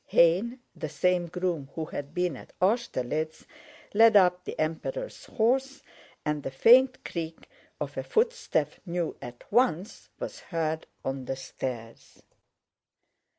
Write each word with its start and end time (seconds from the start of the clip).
Hayne, 0.07 0.59
the 0.75 0.89
same 0.89 1.27
groom 1.27 1.69
who 1.75 1.85
had 1.85 2.11
been 2.11 2.35
at 2.35 2.53
Austerlitz, 2.59 3.45
led 3.93 4.15
up 4.17 4.45
the 4.45 4.59
Emperor's 4.59 5.25
horse, 5.25 5.83
and 6.25 6.41
the 6.41 6.49
faint 6.49 7.05
creak 7.05 7.47
of 7.79 7.95
a 7.97 8.01
footstep 8.03 8.73
Rostóv 8.83 8.87
knew 8.87 9.15
at 9.21 9.43
once 9.51 10.09
was 10.19 10.39
heard 10.39 10.87
on 11.05 11.25
the 11.25 11.35
stairs. 11.35 12.23